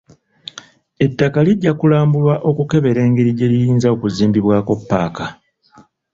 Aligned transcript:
Ettaka 1.05 1.37
lijja 1.47 1.71
kulambulwa 1.79 2.35
okukebera 2.49 2.99
engeri 3.07 3.31
gye 3.37 3.47
liyinza 3.51 3.87
okuzimbibwako 3.95 4.71
ppaaka. 4.79 5.25